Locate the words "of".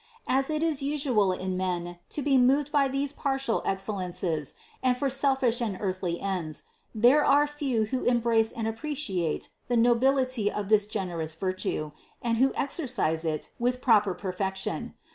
10.51-10.69